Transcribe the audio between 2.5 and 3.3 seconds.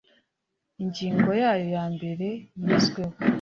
yizweho